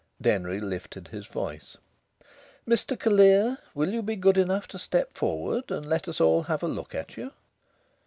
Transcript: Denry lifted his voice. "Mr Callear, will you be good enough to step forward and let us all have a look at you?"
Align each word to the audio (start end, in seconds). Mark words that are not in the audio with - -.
Denry 0.19 0.59
lifted 0.59 1.09
his 1.09 1.27
voice. 1.27 1.77
"Mr 2.67 2.97
Callear, 2.97 3.59
will 3.75 3.93
you 3.93 4.01
be 4.01 4.15
good 4.15 4.35
enough 4.39 4.67
to 4.69 4.79
step 4.79 5.15
forward 5.15 5.69
and 5.69 5.85
let 5.87 6.07
us 6.07 6.19
all 6.19 6.41
have 6.41 6.63
a 6.63 6.67
look 6.67 6.95
at 6.95 7.17
you?" 7.17 7.31